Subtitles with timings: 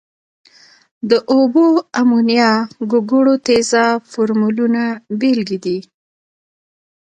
[1.09, 1.67] د اوبو،
[2.01, 2.51] امونیا،
[2.91, 4.83] ګوګړو تیزاب فورمولونه
[5.19, 5.77] بیلګې دي.